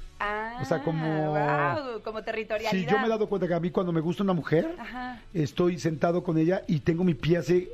O 0.62 0.64
sea, 0.64 0.82
como- 0.82 1.30
guau, 1.30 2.00
como 2.02 2.22
territorialidad. 2.22 2.70
Sí, 2.70 2.86
yo 2.90 2.98
me 2.98 3.06
he 3.06 3.08
dado 3.08 3.28
cuenta 3.28 3.46
que 3.48 3.54
a 3.54 3.60
mí 3.60 3.70
cuando 3.70 3.92
me 3.92 4.00
gusta 4.00 4.22
una 4.22 4.32
mujer, 4.32 4.74
Ajá. 4.78 5.20
estoy 5.34 5.78
sentado 5.78 6.22
con 6.22 6.38
ella 6.38 6.62
y 6.68 6.80
tengo 6.80 7.04
mi 7.04 7.14
pie 7.14 7.38
así. 7.38 7.68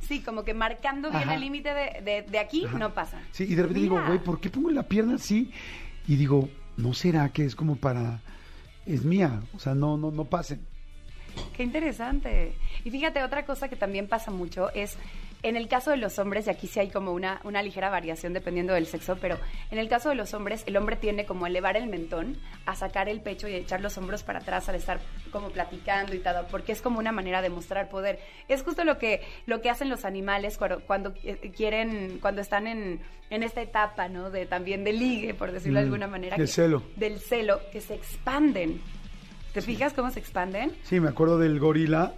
Sí, 0.00 0.20
como 0.22 0.44
que 0.44 0.54
marcando 0.54 1.10
bien 1.10 1.22
Ajá. 1.24 1.34
el 1.34 1.40
límite 1.40 1.74
de, 1.74 2.00
de- 2.02 2.22
de 2.22 2.38
aquí, 2.38 2.64
Ajá. 2.66 2.78
no 2.78 2.94
pasa. 2.94 3.20
Sí, 3.32 3.44
y 3.44 3.54
de 3.54 3.62
repente 3.62 3.80
digo, 3.82 4.00
güey, 4.06 4.18
¿por 4.18 4.40
qué 4.40 4.50
pongo 4.50 4.70
la 4.70 4.84
pierna 4.84 5.14
así? 5.16 5.50
Y 6.06 6.16
digo, 6.16 6.48
¿no 6.76 6.94
será 6.94 7.28
que 7.30 7.44
es 7.44 7.54
como 7.56 7.76
para... 7.76 8.20
Es 8.86 9.02
mía, 9.04 9.40
o 9.54 9.58
sea, 9.58 9.74
no, 9.74 9.96
no, 9.96 10.10
no 10.10 10.24
pasen. 10.24 10.60
Qué 11.56 11.62
interesante. 11.62 12.52
Y 12.84 12.90
fíjate, 12.90 13.22
otra 13.22 13.44
cosa 13.46 13.68
que 13.68 13.76
también 13.76 14.06
pasa 14.08 14.30
mucho 14.30 14.70
es, 14.74 14.96
en 15.44 15.56
el 15.56 15.68
caso 15.68 15.90
de 15.92 15.96
los 15.98 16.18
hombres, 16.18 16.46
y 16.46 16.50
aquí 16.50 16.66
sí 16.66 16.80
hay 16.80 16.88
como 16.90 17.12
una, 17.12 17.40
una 17.44 17.62
ligera 17.62 17.90
variación 17.90 18.32
dependiendo 18.32 18.72
del 18.74 18.86
sexo, 18.86 19.16
pero 19.20 19.38
en 19.70 19.78
el 19.78 19.88
caso 19.88 20.08
de 20.08 20.14
los 20.16 20.34
hombres, 20.34 20.64
el 20.66 20.76
hombre 20.76 20.96
tiende 20.96 21.24
como 21.26 21.44
a 21.44 21.48
elevar 21.48 21.76
el 21.76 21.86
mentón, 21.86 22.38
a 22.66 22.74
sacar 22.74 23.08
el 23.08 23.20
pecho 23.20 23.46
y 23.46 23.54
a 23.54 23.58
echar 23.58 23.80
los 23.80 23.96
hombros 23.98 24.22
para 24.22 24.40
atrás 24.40 24.68
al 24.68 24.74
estar 24.74 25.00
como 25.30 25.50
platicando 25.50 26.14
y 26.14 26.18
todo, 26.18 26.46
porque 26.50 26.72
es 26.72 26.82
como 26.82 26.98
una 26.98 27.12
manera 27.12 27.42
de 27.42 27.50
mostrar 27.50 27.88
poder. 27.88 28.18
Es 28.48 28.62
justo 28.62 28.84
lo 28.84 28.98
que, 28.98 29.20
lo 29.46 29.60
que 29.60 29.70
hacen 29.70 29.88
los 29.88 30.04
animales 30.04 30.58
cuando, 30.58 30.80
cuando 30.80 31.14
eh, 31.22 31.52
quieren, 31.56 32.18
cuando 32.20 32.40
están 32.40 32.66
en, 32.66 33.00
en 33.30 33.42
esta 33.42 33.62
etapa, 33.62 34.08
¿no? 34.08 34.30
De 34.30 34.46
también 34.46 34.82
de 34.84 34.92
ligue, 34.92 35.34
por 35.34 35.52
decirlo 35.52 35.78
de 35.80 35.84
Mm, 35.84 35.88
alguna 35.88 36.06
manera. 36.08 36.36
de 36.36 36.42
que- 36.44 36.46
celo. 36.48 36.82
Del 36.96 37.18
celo, 37.20 37.60
que 37.70 37.80
se 37.80 37.94
expanden. 37.94 38.80
¿Te 39.52 39.60
fijas 39.60 39.92
cómo 39.92 40.10
se 40.10 40.18
expanden? 40.18 40.72
Sí, 40.82 40.98
me 40.98 41.08
acuerdo 41.10 41.38
del 41.38 41.60
gorila, 41.60 42.14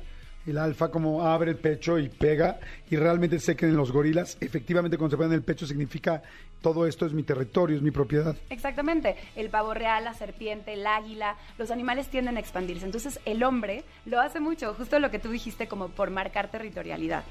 el 0.47 0.59
alfa 0.59 0.91
como 0.91 1.23
abre 1.23 1.51
el 1.51 1.57
pecho 1.57 1.99
y 1.99 2.09
pega 2.09 2.59
y 2.91 2.97
realmente 2.97 3.39
sé 3.39 3.57
que 3.57 3.67
en 3.67 3.77
los 3.77 3.93
gorilas 3.93 4.39
efectivamente 4.41 4.97
cuando 4.97 5.17
se 5.17 5.17
ponen 5.17 5.33
el 5.33 5.43
pecho 5.43 5.67
significa 5.67 6.23
todo 6.63 6.87
esto 6.87 7.07
es 7.07 7.13
mi 7.13 7.23
territorio, 7.23 7.77
es 7.77 7.83
mi 7.83 7.91
propiedad. 7.91 8.35
Exactamente. 8.51 9.17
El 9.37 9.51
pavo 9.51 9.75
real, 9.75 10.05
la 10.05 10.15
serpiente, 10.15 10.73
el 10.73 10.87
águila, 10.87 11.37
los 11.59 11.71
animales 11.71 12.09
tienden 12.09 12.37
a 12.37 12.41
expandirse. 12.41 12.85
Entonces 12.85 13.21
el 13.25 13.43
hombre 13.45 13.85
lo 14.05 14.21
hace 14.21 14.41
mucho, 14.41 14.75
justo 14.75 14.99
lo 14.99 15.11
que 15.11 15.19
tú 15.19 15.31
dijiste, 15.31 15.69
como 15.69 15.89
por 15.89 16.11
marcar 16.11 16.51
territorialidad. 16.51 17.25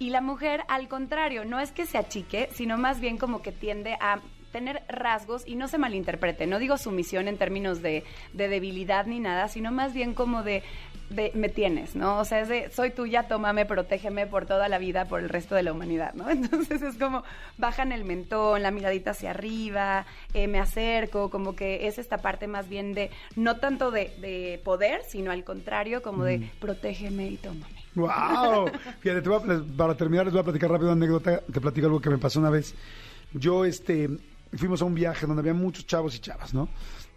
Y 0.00 0.10
la 0.10 0.20
mujer, 0.20 0.62
al 0.68 0.88
contrario, 0.88 1.44
no 1.44 1.60
es 1.60 1.72
que 1.72 1.86
se 1.86 1.98
achique, 1.98 2.48
sino 2.52 2.78
más 2.78 3.00
bien 3.00 3.18
como 3.18 3.42
que 3.42 3.52
tiende 3.52 3.96
a 4.00 4.20
tener 4.52 4.82
rasgos 4.88 5.42
y 5.46 5.56
no 5.56 5.68
se 5.68 5.78
malinterprete. 5.78 6.46
No 6.46 6.58
digo 6.58 6.78
sumisión 6.78 7.28
en 7.28 7.36
términos 7.38 7.82
de, 7.82 8.04
de 8.32 8.48
debilidad 8.48 9.06
ni 9.06 9.20
nada, 9.20 9.48
sino 9.48 9.70
más 9.72 9.92
bien 9.94 10.14
como 10.14 10.42
de, 10.42 10.62
de 11.10 11.30
me 11.34 11.48
tienes, 11.48 11.94
¿no? 11.96 12.18
O 12.18 12.24
sea, 12.24 12.40
es 12.40 12.48
de 12.48 12.70
soy 12.70 12.90
tuya, 12.90 13.28
tómame, 13.28 13.64
protégeme 13.66 14.26
por 14.26 14.46
toda 14.46 14.68
la 14.68 14.78
vida, 14.78 15.06
por 15.06 15.20
el 15.20 15.28
resto 15.28 15.54
de 15.54 15.62
la 15.62 15.72
humanidad, 15.72 16.14
¿no? 16.14 16.28
Entonces 16.30 16.82
es 16.82 16.96
como 16.96 17.22
bajan 17.56 17.92
el 17.92 18.04
mentón, 18.04 18.62
la 18.62 18.70
miradita 18.70 19.10
hacia 19.12 19.30
arriba, 19.30 20.06
eh, 20.34 20.48
me 20.48 20.58
acerco, 20.60 21.30
como 21.30 21.54
que 21.56 21.86
es 21.86 21.98
esta 21.98 22.18
parte 22.18 22.46
más 22.46 22.68
bien 22.68 22.94
de, 22.94 23.10
no 23.36 23.56
tanto 23.56 23.90
de, 23.90 24.12
de 24.20 24.60
poder, 24.64 25.02
sino 25.08 25.30
al 25.30 25.44
contrario, 25.44 26.02
como 26.02 26.24
de 26.24 26.50
protégeme 26.60 27.26
y 27.28 27.36
tómame. 27.36 27.78
¡Wow! 27.94 28.70
Fíjate, 29.00 29.22
te 29.22 29.28
voy 29.28 29.38
a- 29.38 29.76
para 29.76 29.94
terminar 29.96 30.24
les 30.26 30.32
voy 30.32 30.40
a 30.40 30.44
platicar 30.44 30.70
rápido 30.70 30.92
una 30.92 31.04
anécdota, 31.04 31.40
te 31.52 31.60
platico 31.60 31.86
algo 31.86 32.00
que 32.00 32.10
me 32.10 32.18
pasó 32.18 32.38
una 32.38 32.50
vez. 32.50 32.74
Yo, 33.32 33.64
este, 33.64 34.08
fuimos 34.56 34.82
a 34.82 34.84
un 34.84 34.94
viaje 34.94 35.26
donde 35.26 35.40
había 35.40 35.54
muchos 35.54 35.86
chavos 35.86 36.14
y 36.16 36.20
chavas, 36.20 36.54
¿no? 36.54 36.68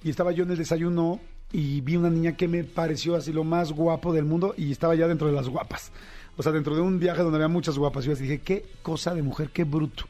Y 0.03 0.09
estaba 0.09 0.31
yo 0.31 0.43
en 0.43 0.51
el 0.51 0.57
desayuno 0.57 1.19
y 1.51 1.81
vi 1.81 1.97
una 1.97 2.09
niña 2.09 2.35
que 2.35 2.47
me 2.47 2.63
pareció 2.63 3.15
así 3.15 3.31
lo 3.31 3.43
más 3.43 3.71
guapo 3.71 4.13
del 4.13 4.25
mundo 4.25 4.53
y 4.57 4.71
estaba 4.71 4.95
ya 4.95 5.07
dentro 5.07 5.27
de 5.27 5.33
las 5.33 5.50
guapas. 5.50 5.91
O 6.38 6.43
sea, 6.43 6.51
dentro 6.51 6.75
de 6.75 6.81
un 6.81 7.00
viaje 7.00 7.21
donde 7.21 7.38
había 7.38 7.47
muchas 7.47 7.77
guapas. 7.77 8.03
Y 8.03 8.07
yo 8.07 8.13
así 8.13 8.23
dije, 8.23 8.39
qué 8.39 8.65
cosa 8.81 9.13
de 9.13 9.21
mujer, 9.21 9.50
qué 9.53 9.63
bruto. 9.63 10.05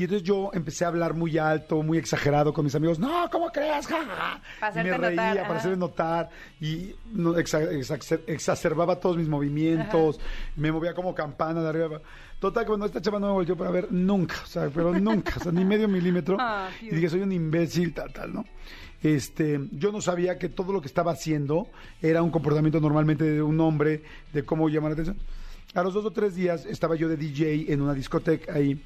Y 0.00 0.04
entonces 0.04 0.26
yo 0.26 0.48
empecé 0.54 0.86
a 0.86 0.88
hablar 0.88 1.12
muy 1.12 1.36
alto, 1.36 1.82
muy 1.82 1.98
exagerado 1.98 2.54
con 2.54 2.64
mis 2.64 2.74
amigos. 2.74 2.98
No, 2.98 3.28
¿cómo 3.30 3.50
crees? 3.52 3.86
Ja, 3.86 3.98
ja, 4.02 4.14
ja". 4.16 4.42
Para 4.58 4.72
me 4.82 4.82
reía, 4.82 4.98
notar, 5.10 5.34
para 5.36 5.42
ajá. 5.50 5.56
hacerme 5.58 5.76
notar. 5.76 6.30
Y 6.58 6.94
no, 7.12 7.34
exa- 7.34 7.70
exa- 7.70 8.20
exacerbaba 8.26 8.98
todos 8.98 9.18
mis 9.18 9.28
movimientos. 9.28 10.18
Me 10.56 10.72
movía 10.72 10.94
como 10.94 11.14
campana 11.14 11.60
de 11.62 11.68
arriba. 11.68 12.00
Total, 12.38 12.64
cuando 12.64 12.86
esta 12.86 13.02
chava 13.02 13.20
no 13.20 13.26
me 13.26 13.32
volteó 13.34 13.58
para 13.58 13.70
ver 13.70 13.92
nunca. 13.92 14.36
O 14.42 14.46
sea, 14.46 14.70
pero 14.74 14.94
nunca. 14.98 15.34
O 15.38 15.40
sea, 15.42 15.52
ni 15.52 15.66
medio 15.66 15.86
milímetro. 15.86 16.38
Ah, 16.40 16.70
y 16.80 16.94
dije, 16.94 17.10
soy 17.10 17.20
un 17.20 17.32
imbécil, 17.32 17.92
tal, 17.92 18.10
tal, 18.10 18.32
¿no? 18.32 18.46
Este, 19.02 19.60
yo 19.72 19.92
no 19.92 20.00
sabía 20.00 20.38
que 20.38 20.48
todo 20.48 20.72
lo 20.72 20.80
que 20.80 20.86
estaba 20.86 21.12
haciendo 21.12 21.68
era 22.00 22.22
un 22.22 22.30
comportamiento 22.30 22.80
normalmente 22.80 23.24
de 23.24 23.42
un 23.42 23.60
hombre, 23.60 24.02
de 24.32 24.44
cómo 24.46 24.70
llamar 24.70 24.92
la 24.92 24.94
atención. 24.94 25.18
A 25.74 25.82
los 25.82 25.92
dos 25.92 26.06
o 26.06 26.10
tres 26.10 26.34
días 26.34 26.64
estaba 26.64 26.96
yo 26.96 27.06
de 27.06 27.18
DJ 27.18 27.70
en 27.70 27.82
una 27.82 27.92
discoteca 27.92 28.54
ahí 28.54 28.82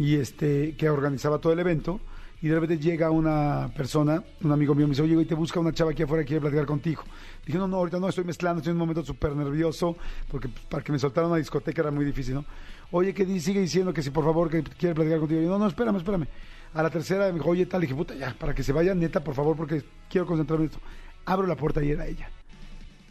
y 0.00 0.16
este 0.16 0.74
que 0.76 0.88
organizaba 0.88 1.38
todo 1.38 1.52
el 1.52 1.58
evento 1.58 2.00
y 2.40 2.48
de 2.48 2.54
repente 2.54 2.78
llega 2.78 3.10
una 3.10 3.70
persona, 3.76 4.24
un 4.42 4.50
amigo 4.50 4.74
mío, 4.74 4.86
me 4.86 4.92
dice, 4.92 5.02
oye, 5.02 5.12
güey, 5.12 5.26
te 5.26 5.34
busca 5.34 5.60
una 5.60 5.74
chava 5.74 5.90
aquí 5.90 6.04
afuera 6.04 6.24
que 6.24 6.28
quiere 6.28 6.40
platicar 6.40 6.64
contigo. 6.64 7.02
Dije, 7.44 7.58
no, 7.58 7.68
no, 7.68 7.76
ahorita 7.76 8.00
no, 8.00 8.08
estoy 8.08 8.24
mezclando, 8.24 8.60
estoy 8.60 8.70
en 8.70 8.76
un 8.76 8.80
momento 8.80 9.04
súper 9.04 9.36
nervioso, 9.36 9.98
porque 10.30 10.48
para 10.70 10.82
que 10.82 10.90
me 10.90 10.98
soltara 10.98 11.26
una 11.26 11.36
discoteca 11.36 11.82
era 11.82 11.90
muy 11.90 12.06
difícil, 12.06 12.36
¿no? 12.36 12.46
Oye, 12.92 13.12
que 13.12 13.26
sigue 13.40 13.60
diciendo 13.60 13.92
que 13.92 14.02
si 14.02 14.08
por 14.08 14.24
favor 14.24 14.48
que 14.48 14.62
quiere 14.62 14.94
platicar 14.94 15.18
contigo. 15.18 15.42
Y 15.42 15.44
yo, 15.44 15.50
no, 15.50 15.58
no, 15.58 15.66
espérame, 15.66 15.96
espérame. 15.96 16.28
A 16.72 16.82
la 16.82 16.88
tercera 16.88 17.26
me 17.26 17.34
dijo, 17.34 17.50
oye, 17.50 17.66
tal, 17.66 17.82
le 17.82 17.86
dije, 17.86 17.94
puta, 17.94 18.14
ya, 18.14 18.34
para 18.38 18.54
que 18.54 18.62
se 18.62 18.72
vaya, 18.72 18.94
neta, 18.94 19.22
por 19.22 19.34
favor, 19.34 19.54
porque 19.54 19.82
quiero 20.08 20.26
concentrarme 20.26 20.64
en 20.64 20.70
esto. 20.70 20.82
Abro 21.26 21.46
la 21.46 21.56
puerta 21.56 21.84
y 21.84 21.90
era 21.90 22.06
ella. 22.06 22.30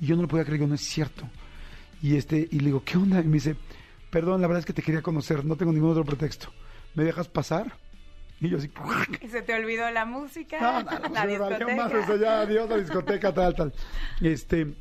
Y 0.02 0.08
yo 0.08 0.16
no 0.16 0.24
lo 0.24 0.28
podía 0.28 0.44
creer, 0.44 0.68
no 0.68 0.74
es 0.74 0.82
cierto. 0.82 1.30
Y 2.02 2.16
este, 2.16 2.48
y 2.50 2.60
le 2.62 2.66
digo, 2.66 2.82
¿qué 2.84 2.98
onda? 2.98 3.20
Y 3.22 3.26
me 3.26 3.34
dice, 3.34 3.56
perdón, 4.10 4.42
la 4.42 4.48
verdad 4.48 4.62
es 4.62 4.66
que 4.66 4.74
te 4.74 4.82
quería 4.82 5.04
conocer, 5.04 5.46
no 5.46 5.56
tengo 5.56 5.72
ningún 5.72 5.92
otro 5.92 6.04
pretexto. 6.04 6.50
¿Me 6.96 7.04
dejas 7.04 7.28
pasar? 7.28 7.74
Y 8.42 8.50
yo 8.50 8.58
así, 8.58 8.70
Y 9.22 9.28
se 9.28 9.42
te 9.42 9.54
olvidó 9.54 9.90
la 9.92 10.06
música, 10.06 10.60
no, 10.62 10.84
no, 10.84 11.00
no, 11.00 11.14
la 11.14 11.28
discoteca. 11.28 11.76
más, 11.76 11.92
adiós, 11.92 12.70
la 12.70 12.78
discoteca, 12.78 13.34
tal, 13.34 13.54
tal. 13.54 13.74
Este, 14.22 14.74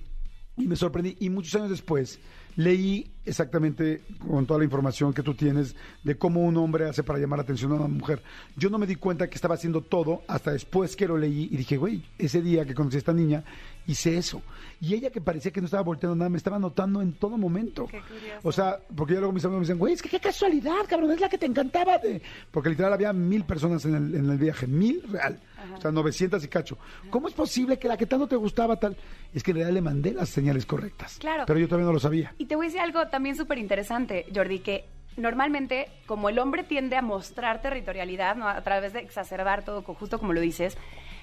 y 0.57 0.67
me 0.69 0.77
sorprendí. 0.77 1.17
Y 1.21 1.31
muchos 1.31 1.55
años 1.57 1.71
después 1.71 2.21
leí 2.57 3.13
exactamente 3.25 4.03
con 4.27 4.45
toda 4.47 4.59
la 4.59 4.65
información 4.65 5.13
que 5.13 5.23
tú 5.23 5.35
tienes 5.35 5.77
de 6.03 6.17
cómo 6.19 6.41
un 6.41 6.57
hombre 6.57 6.89
hace 6.89 7.05
para 7.05 7.19
llamar 7.19 7.39
la 7.39 7.43
atención 7.45 7.71
a 7.73 7.77
una 7.77 7.87
mujer. 7.89 8.23
Yo 8.57 8.69
no 8.69 8.79
me 8.79 8.87
di 8.87 8.97
cuenta 8.97 9.29
que 9.29 9.37
estaba 9.37 9.55
haciendo 9.55 9.81
todo 9.83 10.23
hasta 10.27 10.51
después 10.53 10.97
que 10.97 11.07
lo 11.07 11.17
leí 11.17 11.49
y 11.51 11.57
dije, 11.57 11.77
güey, 11.77 12.05
ese 12.19 12.43
día 12.43 12.65
que 12.65 12.75
conocí 12.75 12.97
a 12.97 12.99
esta 12.99 13.13
niña, 13.13 13.45
hice 13.89 14.17
eso. 14.17 14.43
Y 14.81 14.95
ella 14.95 15.11
que 15.11 15.21
parecía 15.21 15.51
que 15.51 15.61
no 15.61 15.65
estaba 15.65 15.83
volteando 15.83 16.15
nada, 16.15 16.29
me 16.29 16.37
estaba 16.37 16.59
notando 16.59 17.03
en 17.03 17.15
todo 17.15 17.37
momento. 17.37 17.87
Qué 17.87 18.01
curioso. 18.01 18.41
O 18.45 18.53
sea, 18.53 18.79
porque 18.95 19.15
ya 19.15 19.21
luego 19.21 19.33
mis 19.33 19.45
amigos 19.45 19.61
me 19.61 19.65
dicen, 19.65 19.79
güey, 19.79 19.95
es 19.95 20.03
que 20.03 20.09
qué 20.09 20.21
casualidad, 20.21 20.77
cabrón, 20.87 21.11
es 21.11 21.21
la 21.21 21.29
que 21.29 21.39
te 21.39 21.47
encantaba. 21.47 21.99
de-". 21.99 22.23
Porque 22.53 22.69
literal 22.69 22.93
había 22.93 23.13
mil 23.13 23.45
personas 23.45 23.85
en 23.87 23.95
el, 23.95 24.15
en 24.15 24.31
el 24.31 24.39
viaje, 24.39 24.67
mil 24.69 25.03
real. 25.11 25.41
O 25.77 25.81
sea, 25.81 25.91
900 25.91 26.45
y 26.45 26.49
cacho. 26.49 26.79
¿Cómo 27.11 27.27
es 27.29 27.35
posible 27.35 27.79
que 27.79 27.89
la 27.89 27.97
que 27.97 28.07
tanto 28.07 28.29
te 28.29 28.37
gustaba 28.37 28.77
tal? 28.77 28.97
Es 29.35 29.43
que 29.43 29.51
en 29.51 29.57
realidad 29.57 29.75
le 29.75 29.81
mandé 29.83 30.13
las 30.13 30.29
señales 30.29 30.67
correctas. 30.67 31.17
Claro. 31.19 31.45
Pero 31.47 31.59
yo 31.59 31.67
todavía 31.67 31.87
no 31.87 31.93
lo 31.93 32.01
sabía. 32.01 32.35
Y 32.39 32.45
te 32.45 32.55
voy 32.55 32.67
a 32.67 32.69
decir 32.69 32.81
algo 32.81 33.09
también 33.09 33.37
súper 33.37 33.59
interesante, 33.59 34.27
Jordi, 34.33 34.61
que 34.61 34.85
normalmente, 35.17 35.89
como 36.07 36.29
el 36.29 36.39
hombre 36.39 36.63
tiende 36.63 36.97
a 36.97 37.03
mostrar 37.03 37.61
territorialidad, 37.61 38.37
¿no? 38.37 38.49
a 38.49 38.61
través 38.63 38.93
de 38.93 39.01
exacerbar 39.01 39.65
todo, 39.65 39.83
justo 39.83 40.19
como 40.19 40.33
lo 40.33 40.41
dices, 40.41 40.77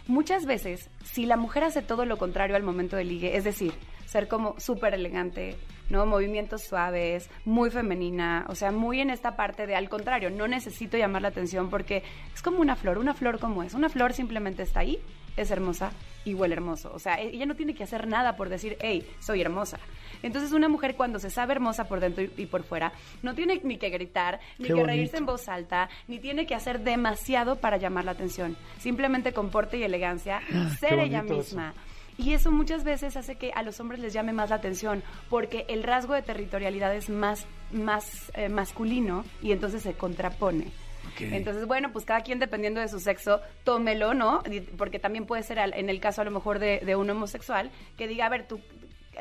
muchas 0.07 0.45
veces, 0.45 0.89
si 1.03 1.25
la 1.25 1.37
mujer 1.37 1.63
hace 1.63 1.81
todo 1.81 2.05
lo 2.05 2.17
contrario 2.17 2.55
al 2.55 2.63
momento 2.63 2.95
del 2.95 3.09
ligue, 3.09 3.37
es 3.37 3.43
decir, 3.43 3.73
ser 4.05 4.27
como 4.27 4.59
súper 4.59 4.93
elegante, 4.93 5.55
¿no? 5.89 6.05
Movimientos 6.05 6.63
suaves, 6.63 7.29
muy 7.43 7.69
femenina, 7.69 8.45
o 8.49 8.55
sea, 8.55 8.71
muy 8.71 9.01
en 9.01 9.09
esta 9.09 9.35
parte 9.35 9.67
de 9.67 9.75
al 9.75 9.89
contrario, 9.89 10.29
no 10.29 10.47
necesito 10.47 10.97
llamar 10.97 11.21
la 11.21 11.29
atención 11.29 11.69
porque 11.69 12.03
es 12.33 12.41
como 12.41 12.59
una 12.59 12.75
flor, 12.75 12.97
una 12.97 13.13
flor 13.13 13.39
como 13.39 13.63
es, 13.63 13.73
una 13.73 13.89
flor 13.89 14.13
simplemente 14.13 14.63
está 14.63 14.81
ahí, 14.81 14.99
es 15.37 15.51
hermosa 15.51 15.91
y 16.23 16.33
huele 16.33 16.55
hermoso, 16.55 16.91
o 16.93 16.99
sea, 16.99 17.19
ella 17.19 17.45
no 17.45 17.55
tiene 17.55 17.75
que 17.75 17.83
hacer 17.83 18.07
nada 18.07 18.35
por 18.35 18.49
decir, 18.49 18.77
hey, 18.79 19.07
soy 19.19 19.41
hermosa. 19.41 19.79
Entonces 20.25 20.53
una 20.53 20.67
mujer 20.67 20.95
cuando 20.95 21.19
se 21.19 21.29
sabe 21.29 21.53
hermosa 21.53 21.83
por 21.83 21.99
dentro 21.99 22.23
y, 22.23 22.47
por 22.47 22.63
fuera, 22.63 22.91
no 23.21 23.35
tiene 23.35 23.61
ni 23.63 23.77
que 23.77 23.91
gritar, 23.91 24.39
ni 24.57 24.67
Qué 24.67 24.73
que 24.73 24.83
reírse 24.83 25.17
en 25.17 25.27
voz 25.27 25.47
alta, 25.47 25.87
ni 26.07 26.17
tiene 26.17 26.47
que 26.47 26.55
hacer 26.55 26.79
demasiado 26.79 27.57
para 27.57 27.77
llamar 27.77 28.05
la 28.05 28.11
atención. 28.11 28.57
Simplemente 28.79 29.33
con 29.33 29.51
porte 29.51 29.77
y 29.77 29.83
elegancia, 29.83 30.41
ser 30.79 30.97
ella 30.97 31.21
eso. 31.23 31.35
misma. 31.35 31.75
Y 32.17 32.33
eso 32.33 32.49
muchas 32.49 32.83
veces 32.83 33.15
hace 33.17 33.35
que 33.35 33.51
a 33.53 33.61
los 33.61 33.79
hombres 33.79 33.99
les 33.99 34.13
llame 34.13 34.33
más 34.33 34.49
la 34.49 34.55
atención, 34.55 35.03
porque 35.29 35.65
el 35.67 35.83
rasgo 35.83 36.15
de 36.15 36.23
territorialidad 36.23 36.95
es 36.95 37.07
más, 37.07 37.45
más 37.71 38.31
eh, 38.33 38.49
masculino 38.49 39.25
y 39.43 39.51
entonces 39.51 39.83
se 39.83 39.93
contrapone. 39.93 40.71
Entonces, 41.19 41.65
bueno, 41.67 41.91
pues 41.93 42.03
cada 42.03 42.21
quien 42.21 42.39
dependiendo 42.39 42.81
de 42.81 42.87
su 42.87 42.99
sexo, 42.99 43.39
tómelo, 43.63 44.13
¿no? 44.13 44.41
Porque 44.75 44.99
también 44.99 45.25
puede 45.25 45.43
ser 45.43 45.59
en 45.59 45.89
el 45.89 45.99
caso 45.99 46.21
a 46.21 46.25
lo 46.25 46.31
mejor 46.31 46.59
de, 46.59 46.79
de 46.79 46.95
un 46.95 47.09
homosexual 47.09 47.69
que 47.95 48.07
diga, 48.07 48.25
a 48.25 48.29
ver, 48.29 48.47
tú, 48.47 48.59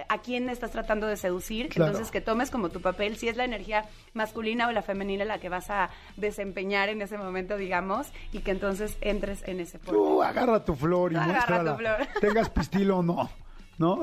¿a 0.08 0.18
quién 0.18 0.48
estás 0.48 0.70
tratando 0.70 1.06
de 1.06 1.16
seducir? 1.16 1.68
Claro. 1.68 1.92
Entonces 1.92 2.10
que 2.10 2.20
tomes 2.20 2.50
como 2.50 2.68
tu 2.68 2.80
papel, 2.80 3.16
si 3.16 3.28
es 3.28 3.36
la 3.36 3.44
energía 3.44 3.86
masculina 4.12 4.68
o 4.68 4.72
la 4.72 4.82
femenina 4.82 5.24
la 5.24 5.38
que 5.38 5.48
vas 5.48 5.70
a 5.70 5.90
desempeñar 6.16 6.88
en 6.88 7.02
ese 7.02 7.18
momento, 7.18 7.56
digamos, 7.56 8.08
y 8.32 8.40
que 8.40 8.50
entonces 8.50 8.96
entres 9.00 9.42
en 9.46 9.60
ese 9.60 9.78
porte. 9.78 9.92
Tú 9.92 10.22
agarra 10.22 10.64
tu 10.64 10.74
flor 10.74 11.12
y 11.12 11.14
Tú 11.14 11.20
agarra 11.20 11.64
tu 11.64 11.78
flor. 11.78 11.96
Tengas 12.20 12.50
pistilo 12.50 12.98
o 12.98 13.02
no. 13.02 13.30
¿No? 13.78 14.02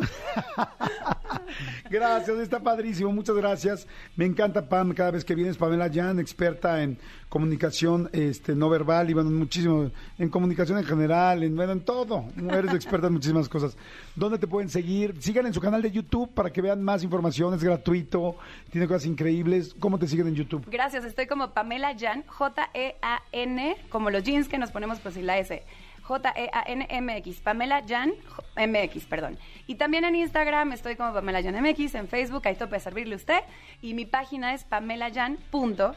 gracias, 1.89 2.37
está 2.39 2.59
padrísimo, 2.59 3.11
muchas 3.11 3.35
gracias. 3.35 3.87
Me 4.15 4.25
encanta 4.25 4.67
Pam, 4.67 4.93
cada 4.93 5.11
vez 5.11 5.23
que 5.23 5.35
vienes, 5.35 5.57
Pamela 5.57 5.89
Jan, 5.91 6.19
experta 6.19 6.83
en 6.83 6.97
comunicación 7.29 8.09
este, 8.11 8.55
no 8.55 8.69
verbal 8.69 9.09
y 9.09 9.13
bueno, 9.13 9.29
muchísimo, 9.29 9.89
en 10.19 10.29
comunicación 10.29 10.77
en 10.77 10.83
general, 10.83 11.43
en, 11.43 11.55
bueno, 11.55 11.71
en 11.71 11.81
todo. 11.81 12.25
Eres 12.51 12.73
experta 12.73 13.07
en 13.07 13.13
muchísimas 13.13 13.47
cosas. 13.47 13.77
¿Dónde 14.15 14.37
te 14.37 14.47
pueden 14.47 14.69
seguir? 14.69 15.15
Sigan 15.21 15.45
en 15.45 15.53
su 15.53 15.61
canal 15.61 15.81
de 15.81 15.91
YouTube 15.91 16.29
para 16.33 16.51
que 16.51 16.61
vean 16.61 16.83
más 16.83 17.03
información, 17.03 17.53
es 17.53 17.63
gratuito, 17.63 18.35
tiene 18.69 18.87
cosas 18.87 19.05
increíbles. 19.05 19.73
¿Cómo 19.79 19.97
te 19.97 20.07
siguen 20.07 20.27
en 20.27 20.35
YouTube? 20.35 20.65
Gracias, 20.69 21.05
estoy 21.05 21.27
como 21.27 21.51
Pamela 21.51 21.95
Jan, 21.97 22.23
J-E-A-N, 22.27 23.77
como 23.89 24.09
los 24.09 24.23
jeans 24.23 24.49
que 24.49 24.57
nos 24.57 24.71
ponemos 24.71 24.99
pues 24.99 25.15
y 25.15 25.21
la 25.21 25.37
S. 25.37 25.63
J-E-A-N-M-X, 26.01 27.41
Pamela 27.41 27.84
Jan 27.88 28.13
MX, 28.55 29.05
perdón. 29.05 29.38
Y 29.67 29.75
también 29.75 30.03
en 30.05 30.15
Instagram 30.15 30.72
estoy 30.74 30.96
como 30.96 31.13
Pamela 31.13 31.41
Jan 31.41 31.62
MX, 31.62 31.96
en 31.96 32.08
Facebook, 32.08 32.41
ahí 32.48 32.55
tope 32.55 32.75
a 32.75 32.79
servirle 32.79 33.15
usted. 33.15 33.39
Y 33.81 33.93
mi 33.93 34.05
página 34.05 34.53
es 34.53 34.63
pamelajan.mx. 34.65 35.96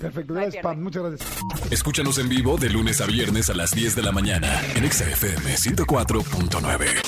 Perfecto, 0.00 0.34
No 0.34 0.40
gracias. 0.40 0.62
Pam. 0.62 0.82
Muchas 0.82 1.02
gracias. 1.02 1.30
Escúchanos 1.70 2.18
en 2.18 2.28
vivo 2.28 2.56
de 2.56 2.70
lunes 2.70 3.00
a 3.00 3.06
viernes 3.06 3.50
a 3.50 3.54
las 3.54 3.72
10 3.72 3.96
de 3.96 4.02
la 4.02 4.12
mañana 4.12 4.60
en 4.74 4.84
Exa 4.84 5.04
FM 5.04 5.54
104.9. 5.54 7.05